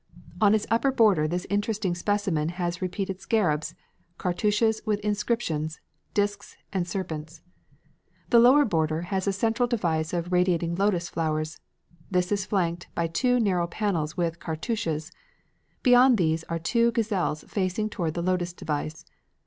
On 0.41 0.55
its 0.55 0.65
upper 0.71 0.91
border 0.91 1.27
this 1.27 1.45
interesting 1.47 1.93
specimen 1.93 2.49
has 2.49 2.81
repeated 2.81 3.21
scarabs, 3.21 3.75
cartouches 4.17 4.81
with 4.83 4.99
inscriptions, 5.01 5.79
discs, 6.15 6.57
and 6.73 6.87
serpents. 6.87 7.43
The 8.31 8.39
lower 8.39 8.65
border 8.65 9.03
has 9.03 9.27
a 9.27 9.31
central 9.31 9.67
device 9.67 10.11
of 10.11 10.31
radiating 10.31 10.73
lotus 10.73 11.07
flowers; 11.07 11.61
this 12.09 12.31
is 12.31 12.47
flanked 12.47 12.87
by 12.95 13.05
two 13.05 13.39
narrow 13.39 13.67
panels 13.67 14.17
with 14.17 14.39
cartouches; 14.39 15.11
beyond 15.83 16.17
these 16.17 16.43
are 16.45 16.57
two 16.57 16.89
gazelles 16.93 17.43
facing 17.47 17.87
toward 17.87 18.15
the 18.15 18.23
lotus 18.23 18.53
device. 18.53 19.05